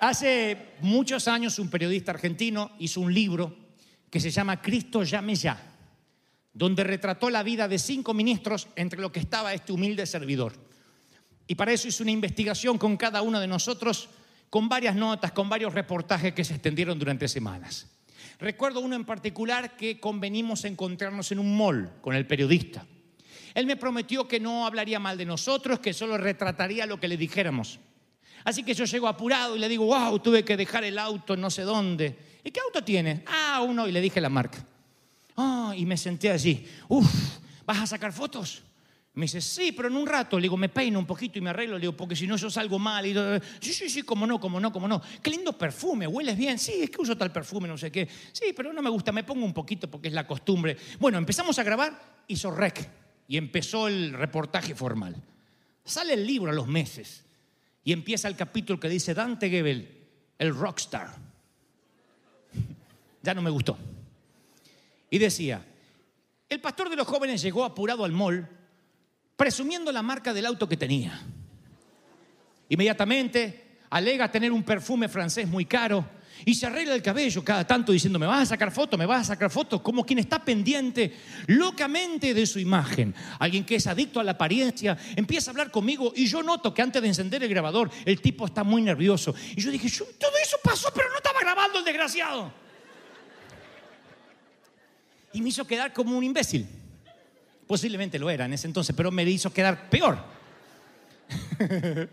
[0.00, 3.54] hace muchos años un periodista argentino hizo un libro
[4.08, 5.60] que se llama Cristo llame ya,
[6.54, 10.67] donde retrató la vida de cinco ministros entre lo que estaba este humilde servidor.
[11.48, 14.10] Y para eso hizo una investigación con cada uno de nosotros,
[14.50, 17.86] con varias notas, con varios reportajes que se extendieron durante semanas.
[18.38, 22.86] Recuerdo uno en particular que convenimos encontrarnos en un mall con el periodista.
[23.54, 27.16] Él me prometió que no hablaría mal de nosotros, que solo retrataría lo que le
[27.16, 27.80] dijéramos.
[28.44, 31.50] Así que yo llego apurado y le digo, wow, tuve que dejar el auto no
[31.50, 32.16] sé dónde.
[32.44, 33.24] ¿Y qué auto tiene?
[33.26, 34.64] Ah, uno, y le dije la marca.
[35.36, 36.66] Ah, y me senté allí.
[36.88, 38.62] Uf, ¿vas a sacar fotos?
[39.18, 40.36] Me dice, sí, pero en un rato.
[40.36, 41.74] Le digo, me peino un poquito y me arreglo.
[41.74, 43.04] Le digo, porque si no yo salgo mal.
[43.04, 43.12] Y,
[43.60, 45.02] sí, sí, sí, como no, como no, como no.
[45.20, 46.56] Qué lindo perfume, hueles bien.
[46.56, 48.08] Sí, es que uso tal perfume, no sé qué.
[48.30, 50.76] Sí, pero no me gusta, me pongo un poquito porque es la costumbre.
[51.00, 52.88] Bueno, empezamos a grabar, hizo rec.
[53.26, 55.16] Y empezó el reportaje formal.
[55.84, 57.24] Sale el libro a los meses.
[57.82, 60.06] Y empieza el capítulo que dice Dante Gebel,
[60.38, 61.16] el rockstar.
[63.20, 63.76] Ya no me gustó.
[65.10, 65.66] Y decía,
[66.48, 68.48] el pastor de los jóvenes llegó apurado al mall
[69.38, 71.22] presumiendo la marca del auto que tenía.
[72.68, 76.04] Inmediatamente alega tener un perfume francés muy caro
[76.44, 79.22] Y se arregla el cabello cada tanto diciendo, me vas a sacar fotos, me vas
[79.22, 83.14] a sacar fotos, como quien está pendiente locamente de su imagen.
[83.38, 86.82] Alguien que es adicto a la apariencia, empieza a hablar conmigo y yo noto que
[86.82, 89.34] antes de encender el grabador, el tipo está muy nervioso.
[89.56, 92.52] Y yo dije, yo, todo eso pasó, pero no estaba grabando el desgraciado.
[95.32, 96.66] Y me hizo quedar como un imbécil.
[97.68, 100.18] Posiblemente lo era en ese entonces, pero me hizo quedar peor.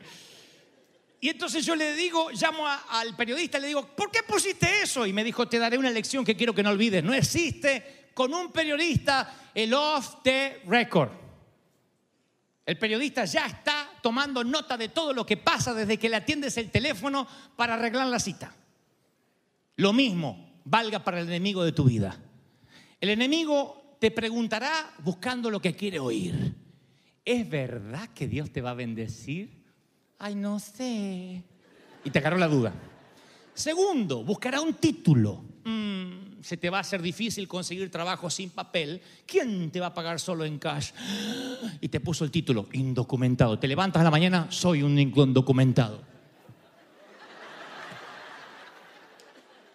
[1.26, 5.08] Y entonces yo le digo, llamo al periodista, le digo, ¿por qué pusiste eso?
[5.08, 7.04] Y me dijo, te daré una lección que quiero que no olvides.
[7.04, 11.10] No existe con un periodista el off the record.
[12.64, 16.58] El periodista ya está tomando nota de todo lo que pasa desde que le atiendes
[16.58, 18.54] el teléfono para arreglar la cita.
[19.78, 22.20] Lo mismo valga para el enemigo de tu vida.
[23.02, 26.56] El enemigo te preguntará buscando lo que quiere oír.
[27.24, 29.64] ¿Es verdad que Dios te va a bendecir?
[30.20, 31.44] Ay, no sé.
[32.04, 32.74] Y te agarró la duda.
[33.54, 35.44] Segundo, buscará un título.
[35.64, 39.02] Mm, se te va a hacer difícil conseguir trabajo sin papel.
[39.26, 40.92] ¿Quién te va a pagar solo en cash?
[41.82, 43.58] Y te puso el título, indocumentado.
[43.58, 46.04] Te levantas a la mañana, soy un indocumentado.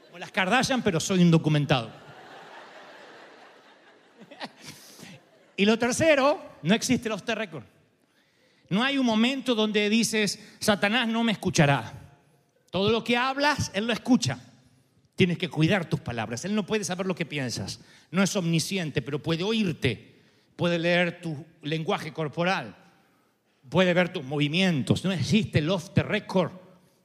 [0.07, 2.00] Como las Kardashian, pero soy indocumentado.
[5.61, 7.65] Y lo tercero, no existe el record.
[8.71, 11.93] No hay un momento donde dices, Satanás no me escuchará.
[12.71, 14.43] Todo lo que hablas, Él lo escucha.
[15.17, 16.47] Tienes que cuidar tus palabras.
[16.47, 17.81] Él no puede saber lo que piensas.
[18.11, 20.23] No es omnisciente, pero puede oírte.
[20.57, 22.75] Puede leer tu lenguaje corporal.
[23.69, 25.05] Puede ver tus movimientos.
[25.05, 26.53] No existe el off the record.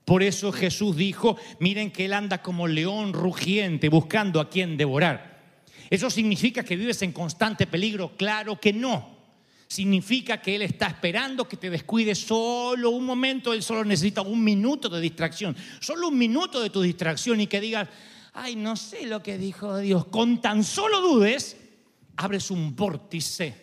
[0.06, 5.35] Por eso Jesús dijo, miren que Él anda como león rugiente buscando a quien devorar.
[5.90, 8.16] ¿Eso significa que vives en constante peligro?
[8.18, 9.16] Claro que no.
[9.68, 14.44] Significa que Él está esperando que te descuides solo un momento, Él solo necesita un
[14.44, 17.90] minuto de distracción, solo un minuto de tu distracción y que digas,
[18.34, 20.06] ay, no sé lo que dijo Dios.
[20.06, 21.58] Con tan solo dudes,
[22.16, 23.56] abres un vórtice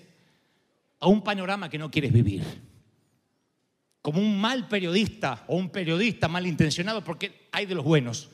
[0.99, 2.43] a un panorama que no quieres vivir.
[4.01, 8.29] Como un mal periodista o un periodista malintencionado, porque hay de los buenos.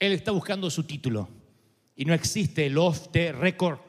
[0.00, 1.37] Él está buscando su título
[1.98, 3.80] y no existe el off the record.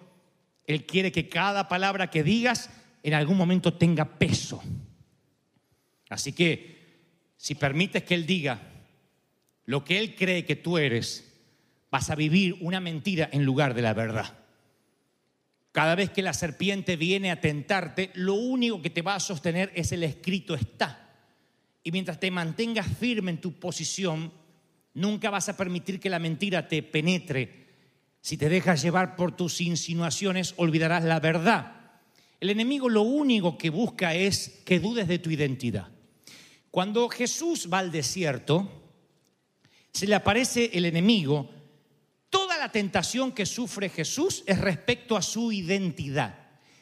[0.65, 2.71] Él quiere que cada palabra que digas
[3.03, 4.63] en algún momento tenga peso.
[6.09, 6.79] Así que
[7.37, 8.61] si permites que Él diga
[9.65, 11.31] lo que Él cree que tú eres,
[11.91, 14.39] vas a vivir una mentira en lugar de la verdad.
[15.71, 19.71] Cada vez que la serpiente viene a tentarte, lo único que te va a sostener
[19.75, 21.11] es el escrito está.
[21.83, 24.33] Y mientras te mantengas firme en tu posición,
[24.95, 27.68] nunca vas a permitir que la mentira te penetre.
[28.21, 31.75] Si te dejas llevar por tus insinuaciones, olvidarás la verdad.
[32.39, 35.87] El enemigo lo único que busca es que dudes de tu identidad.
[36.71, 38.69] Cuando Jesús va al desierto,
[39.91, 41.49] se le aparece el enemigo,
[42.29, 46.37] toda la tentación que sufre Jesús es respecto a su identidad.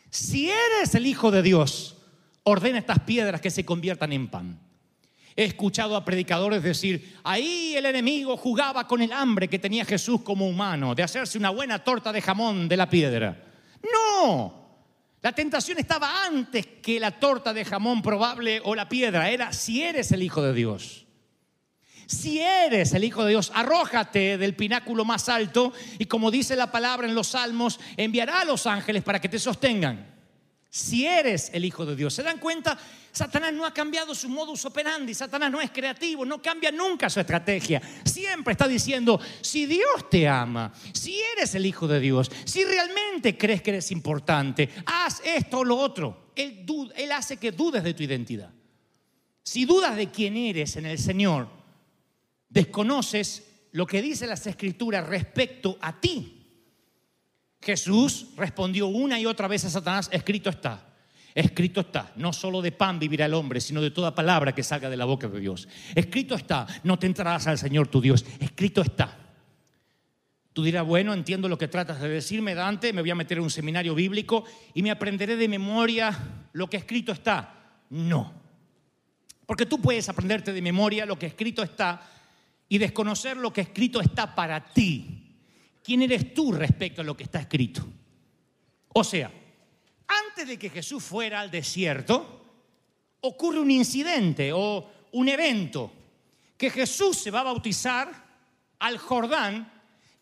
[0.09, 1.97] Si eres el Hijo de Dios,
[2.43, 4.66] ordena estas piedras que se conviertan en pan.
[5.39, 10.23] He escuchado a predicadores decir, ahí el enemigo jugaba con el hambre que tenía Jesús
[10.23, 13.39] como humano, de hacerse una buena torta de jamón de la piedra.
[13.83, 14.81] No,
[15.21, 19.83] la tentación estaba antes que la torta de jamón probable o la piedra, era si
[19.83, 21.05] eres el Hijo de Dios.
[22.07, 26.71] Si eres el Hijo de Dios, arrójate del pináculo más alto y como dice la
[26.71, 30.16] palabra en los salmos, enviará a los ángeles para que te sostengan.
[30.69, 32.77] Si eres el Hijo de Dios, ¿se dan cuenta?
[33.11, 37.19] Satanás no ha cambiado su modus operandi, Satanás no es creativo, no cambia nunca su
[37.19, 37.81] estrategia.
[38.03, 43.37] Siempre está diciendo, si Dios te ama, si eres el Hijo de Dios, si realmente
[43.37, 46.31] crees que eres importante, haz esto o lo otro.
[46.35, 48.51] Él, él hace que dudes de tu identidad.
[49.41, 51.47] Si dudas de quién eres en el Señor,
[52.49, 56.36] desconoces lo que dice las escrituras respecto a ti.
[57.67, 60.85] Jesús respondió una y otra vez a Satanás, escrito está.
[61.35, 64.89] Escrito está, no solo de pan vivirá el hombre, sino de toda palabra que salga
[64.89, 65.67] de la boca de Dios.
[65.93, 68.23] Escrito está, no te entrarás al Señor tu Dios.
[68.39, 69.17] Escrito está.
[70.53, 73.43] Tú dirás, bueno, entiendo lo que tratas de decirme, Dante, me voy a meter en
[73.43, 76.17] un seminario bíblico y me aprenderé de memoria
[76.53, 77.81] lo que escrito está.
[77.89, 78.33] No.
[79.45, 82.01] Porque tú puedes aprenderte de memoria lo que escrito está
[82.69, 85.26] y desconocer lo que escrito está para ti.
[85.87, 87.81] ¿Quién eres tú respecto a lo que está escrito?
[88.89, 89.31] O sea,
[90.05, 92.41] antes de que Jesús fuera al desierto,
[93.21, 95.89] ocurre un incidente o un evento,
[96.57, 98.11] que Jesús se va a bautizar
[98.79, 99.71] al Jordán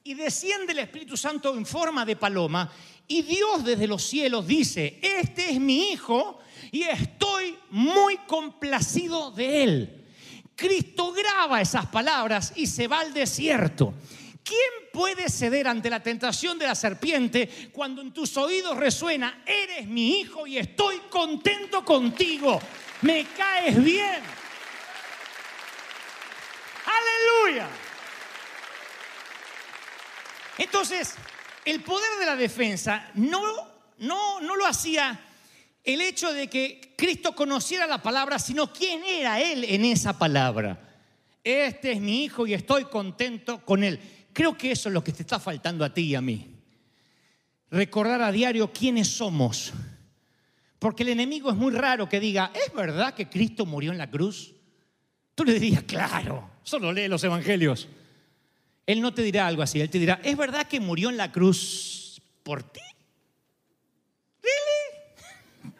[0.03, 2.71] y desciende el Espíritu Santo en forma de paloma
[3.07, 6.37] y Dios desde los cielos dice, este es mi hijo
[6.71, 10.05] y estoy muy complacido de él.
[10.55, 13.95] Cristo graba esas palabras y se va al desierto.
[14.45, 19.87] ¿Quién puede ceder ante la tentación de la serpiente cuando en tus oídos resuena, eres
[19.87, 22.61] mi hijo y estoy contento contigo?
[23.01, 24.21] Me caes bien.
[26.85, 27.67] Aleluya.
[30.59, 31.15] Entonces,
[31.65, 33.41] el poder de la defensa no,
[33.97, 35.19] no, no lo hacía
[35.83, 40.79] el hecho de que Cristo conociera la palabra, sino quién era Él en esa palabra.
[41.43, 43.99] Este es mi hijo y estoy contento con Él.
[44.35, 46.45] Creo que eso es lo que te está faltando a ti y a mí.
[47.71, 49.71] Recordar a diario quiénes somos.
[50.77, 54.11] Porque el enemigo es muy raro que diga, ¿es verdad que Cristo murió en la
[54.11, 54.53] cruz?
[55.35, 57.87] Tú le dirías, claro, solo lee los evangelios.
[58.85, 61.31] Él no te dirá algo así, él te dirá, ¿es verdad que murió en la
[61.31, 62.81] cruz por ti?
[64.43, 65.73] ¿Really?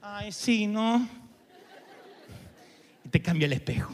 [0.00, 1.06] Ay, sí, ¿no?
[3.04, 3.92] Y te cambia el espejo.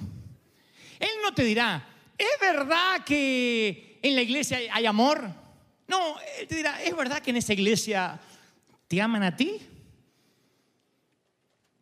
[1.00, 5.28] Él no te dirá, ¿es verdad que en la iglesia hay- amor?
[5.88, 8.20] No, él te dirá, ¿es verdad que en esa iglesia
[8.86, 9.56] te aman a ti?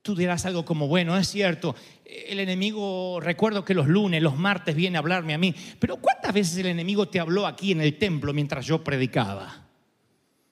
[0.00, 1.74] Tú dirás algo como, bueno, es cierto,
[2.06, 6.32] el enemigo, recuerdo que los lunes, los martes viene a hablarme a mí, pero ¿cuántas
[6.32, 9.66] veces el enemigo te habló aquí en el templo mientras yo predicaba?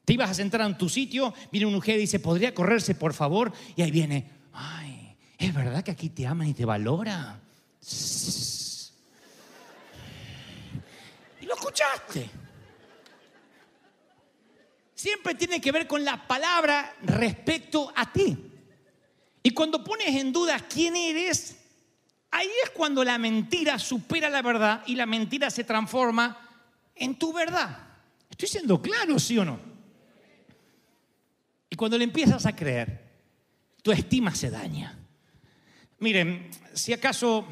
[0.04, 3.14] Te ibas a sentar en tu sitio, viene una mujer y dice, ¿podría correrse por
[3.14, 3.52] favor?
[3.76, 7.40] Y ahí viene, ay, ¿es verdad que aquí te aman y te valora?
[11.46, 12.28] Lo escuchaste.
[14.94, 18.36] Siempre tiene que ver con la palabra respecto a ti.
[19.42, 21.56] Y cuando pones en duda quién eres,
[22.32, 26.36] ahí es cuando la mentira supera la verdad y la mentira se transforma
[26.94, 27.78] en tu verdad.
[28.28, 29.60] ¿Estoy siendo claro, sí o no?
[31.70, 33.06] Y cuando le empiezas a creer,
[33.82, 34.98] tu estima se daña.
[35.98, 37.46] Miren, si acaso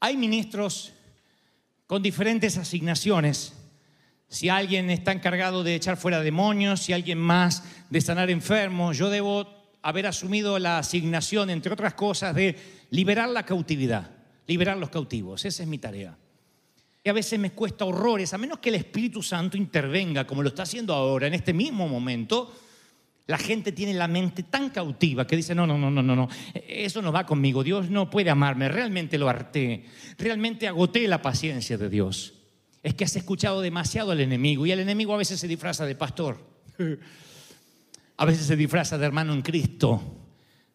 [0.00, 0.94] hay ministros
[1.94, 3.52] con diferentes asignaciones,
[4.26, 9.10] si alguien está encargado de echar fuera demonios, si alguien más de sanar enfermos, yo
[9.10, 9.46] debo
[9.80, 12.56] haber asumido la asignación, entre otras cosas, de
[12.90, 14.10] liberar la cautividad,
[14.48, 15.44] liberar los cautivos.
[15.44, 16.18] Esa es mi tarea.
[17.04, 20.48] Y a veces me cuesta horrores, a menos que el Espíritu Santo intervenga, como lo
[20.48, 22.52] está haciendo ahora, en este mismo momento,
[23.26, 26.28] la gente tiene la mente tan cautiva que dice, no, no, no, no, no, no,
[26.54, 29.84] eso no va conmigo, Dios no puede amarme, realmente lo harté,
[30.18, 32.34] realmente agoté la paciencia de Dios.
[32.82, 35.94] Es que has escuchado demasiado al enemigo y el enemigo a veces se disfraza de
[35.94, 36.38] pastor,
[38.16, 40.02] a veces se disfraza de hermano en Cristo,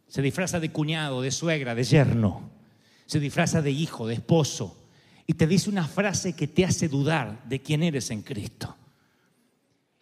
[0.07, 2.49] se disfraza de cuñado, de suegra, de yerno,
[3.05, 4.75] se disfraza de hijo, de esposo
[5.29, 8.75] y te dice una frase que te hace dudar de quién eres en Cristo.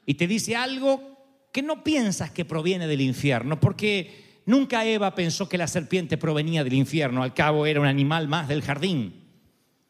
[0.06, 1.17] Y te dice algo
[1.58, 6.64] que no piensas que proviene del infierno, porque nunca Eva pensó que la serpiente provenía
[6.64, 9.24] del infierno, al cabo era un animal más del jardín.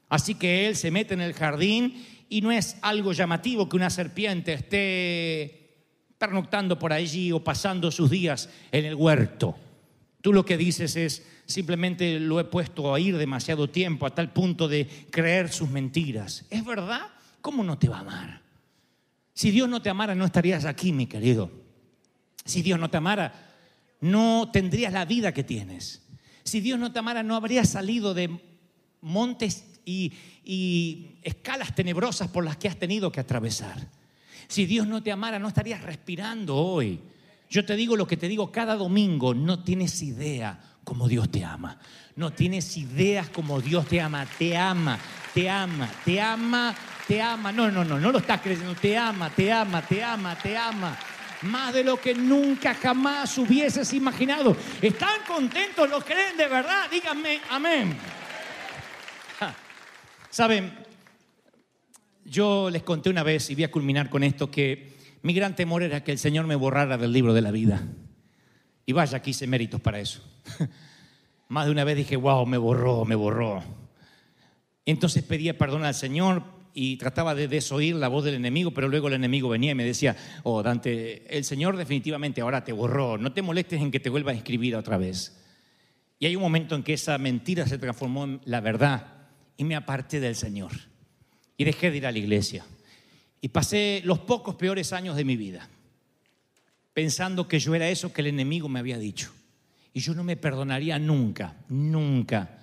[0.08, 3.90] Así que él se mete en el jardín y no es algo llamativo que una
[3.90, 5.84] serpiente esté
[6.18, 9.58] pernoctando por allí o pasando sus días en el huerto.
[10.22, 14.32] Tú lo que dices es, simplemente lo he puesto a ir demasiado tiempo a tal
[14.32, 16.46] punto de creer sus mentiras.
[16.50, 17.08] ¿Es verdad?
[17.42, 18.47] ¿Cómo no te va a amar?
[19.38, 21.52] Si Dios no te amara, no estarías aquí, mi querido.
[22.44, 23.54] Si Dios no te amara,
[24.02, 26.02] no tendrías la vida que tienes.
[26.44, 28.32] Si Dios no te amara, no habrías salido de
[29.00, 30.12] montes y,
[30.44, 33.92] y escalas tenebrosas por las que has tenido que atravesar.
[34.48, 37.00] Si Dios no te amara, no estarías respirando hoy.
[37.48, 41.44] Yo te digo lo que te digo cada domingo, no tienes idea como Dios te
[41.44, 41.78] ama.
[42.16, 44.26] No tienes ideas como Dios te ama.
[44.40, 44.98] Te ama,
[45.34, 46.74] te ama, te ama,
[47.06, 47.52] te ama.
[47.52, 48.74] No, no, no, no lo estás creyendo.
[48.74, 50.98] Te ama, te ama, te ama, te ama.
[51.42, 54.56] Más de lo que nunca jamás hubieses imaginado.
[54.82, 55.90] ¿Están contentos?
[55.90, 56.90] ¿Lo creen de verdad?
[56.90, 57.98] Díganme amén.
[60.30, 60.72] Saben,
[62.24, 65.84] yo les conté una vez, y voy a culminar con esto, que mi gran temor
[65.84, 67.84] era que el Señor me borrara del libro de la vida.
[68.90, 70.22] Y vaya, que hice méritos para eso.
[71.50, 73.62] Más de una vez dije, wow, me borró, me borró.
[74.86, 76.42] Entonces pedía perdón al Señor
[76.74, 79.84] y trataba de desoír la voz del enemigo, pero luego el enemigo venía y me
[79.84, 84.10] decía, oh Dante, el Señor definitivamente ahora te borró, no te molestes en que te
[84.10, 85.38] vuelva a escribir otra vez.
[86.18, 89.16] Y hay un momento en que esa mentira se transformó en la verdad
[89.58, 90.72] y me aparté del Señor.
[91.58, 92.66] Y dejé de ir a la iglesia.
[93.42, 95.68] Y pasé los pocos peores años de mi vida
[96.98, 99.32] pensando que yo era eso que el enemigo me había dicho.
[99.94, 102.58] Y yo no me perdonaría nunca, nunca,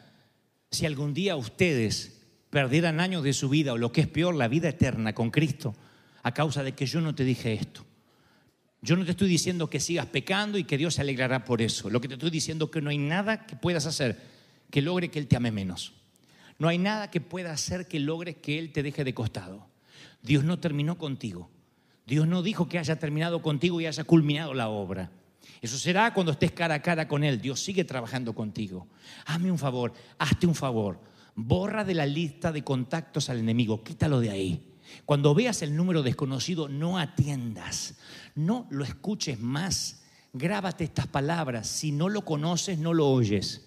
[0.72, 2.20] si algún día ustedes
[2.51, 5.76] perdieran años de su vida o lo que es peor, la vida eterna con Cristo,
[6.24, 7.85] a causa de que yo no te dije esto.
[8.82, 11.89] Yo no te estoy diciendo que sigas pecando y que Dios se alegrará por eso.
[11.89, 14.20] Lo que te estoy diciendo es que no hay nada que puedas hacer
[14.68, 15.93] que logre que Él te ame menos.
[16.59, 19.68] No hay nada que pueda hacer que logres que Él te deje de costado.
[20.22, 21.53] Dios no terminó contigo.
[22.07, 25.11] Dios no dijo que haya terminado contigo y haya culminado la obra.
[25.61, 27.40] Eso será cuando estés cara a cara con Él.
[27.40, 28.86] Dios sigue trabajando contigo.
[29.26, 31.00] Hazme un favor, hazte un favor.
[31.34, 34.74] Borra de la lista de contactos al enemigo, quítalo de ahí.
[35.05, 37.96] Cuando veas el número desconocido, no atiendas,
[38.34, 40.02] no lo escuches más.
[40.32, 41.68] Grábate estas palabras.
[41.68, 43.66] Si no lo conoces, no lo oyes.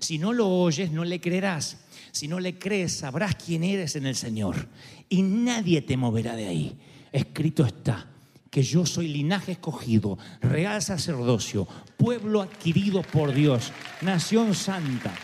[0.00, 1.78] Si no lo oyes, no le creerás.
[2.10, 4.68] Si no le crees, sabrás quién eres en el Señor.
[5.08, 6.78] Y nadie te moverá de ahí.
[7.16, 8.04] Escrito está
[8.50, 15.14] que yo soy linaje escogido, real sacerdocio, pueblo adquirido por Dios, nación santa.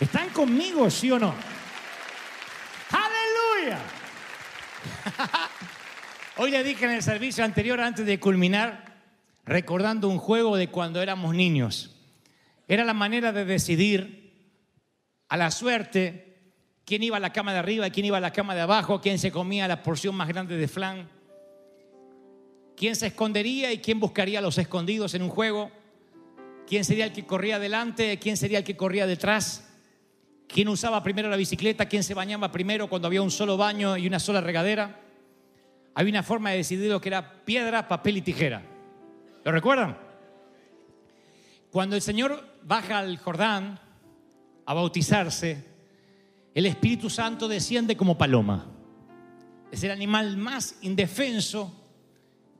[0.00, 1.34] ¿Están conmigo, sí o no?
[2.90, 3.78] Aleluya.
[6.36, 9.00] Hoy le dije en el servicio anterior, antes de culminar,
[9.46, 11.96] recordando un juego de cuando éramos niños.
[12.68, 14.60] Era la manera de decidir
[15.30, 16.52] a la suerte
[16.84, 19.18] quién iba a la cama de arriba, quién iba a la cama de abajo, quién
[19.18, 21.13] se comía la porción más grande de flan,
[22.76, 25.70] quién se escondería y quién buscaría a los escondidos en un juego,
[26.66, 29.68] quién sería el que corría adelante, quién sería el que corría detrás,
[30.48, 34.06] quién usaba primero la bicicleta, quién se bañaba primero cuando había un solo baño y
[34.06, 35.00] una sola regadera.
[35.94, 38.62] Había una forma de decidir lo que era piedra, papel y tijera.
[39.44, 39.96] ¿Lo recuerdan?
[41.70, 43.78] Cuando el Señor baja al Jordán
[44.66, 45.64] a bautizarse,
[46.54, 48.66] el Espíritu Santo desciende como paloma.
[49.70, 51.83] Es el animal más indefenso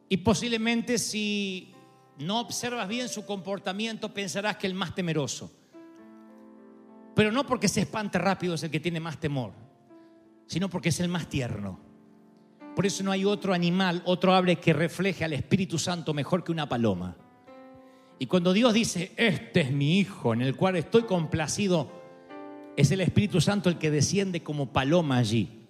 [0.09, 1.73] y posiblemente si
[2.19, 5.53] no observas bien su comportamiento pensarás que el más temeroso.
[7.15, 9.53] Pero no porque se espante rápido es el que tiene más temor,
[10.47, 11.81] sino porque es el más tierno.
[12.75, 16.53] Por eso no hay otro animal, otro ave que refleje al Espíritu Santo mejor que
[16.53, 17.17] una paloma.
[18.19, 21.91] Y cuando Dios dice, este es mi hijo en el cual estoy complacido,
[22.77, 25.61] es el Espíritu Santo el que desciende como paloma allí.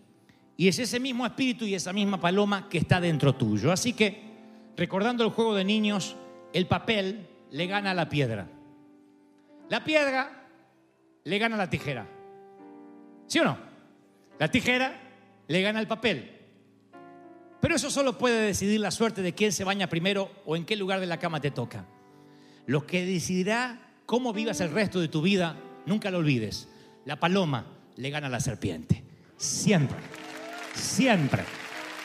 [0.57, 3.72] Y es ese mismo espíritu y esa misma paloma que está dentro tuyo.
[3.72, 4.24] Así que,
[4.77, 6.16] recordando el juego de niños,
[6.53, 8.49] el papel le gana a la piedra.
[9.68, 10.49] La piedra
[11.25, 12.07] le gana a la tijera.
[13.27, 13.59] ¿Sí o no?
[14.39, 15.01] La tijera
[15.49, 16.31] le gana al papel.
[17.61, 20.77] Pero eso solo puede decidir la suerte de quién se baña primero o en qué
[20.77, 21.87] lugar de la cama te toca.
[22.66, 25.57] Lo que decidirá cómo vivas el resto de tu vida,
[25.87, 26.68] nunca lo olvides.
[27.05, 27.66] La paloma
[27.97, 29.03] le gana a la serpiente.
[29.37, 29.97] Siempre,
[30.75, 31.45] siempre,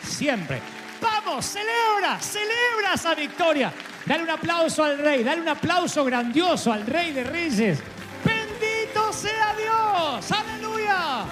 [0.02, 0.62] siempre.
[1.02, 3.72] Vamos, celebra, celebra esa victoria.
[4.06, 7.80] Dale un aplauso al rey, dale un aplauso grandioso al rey de reyes.
[8.24, 11.26] Bendito sea Dios, aleluya.